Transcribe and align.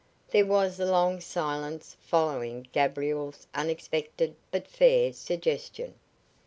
There 0.31 0.47
was 0.47 0.79
a 0.79 0.87
long 0.91 1.19
silence 1.19 1.95
following 2.01 2.67
Gabriel's 2.71 3.45
unexpected 3.53 4.35
but 4.49 4.67
fair 4.67 5.13
suggestion. 5.13 5.93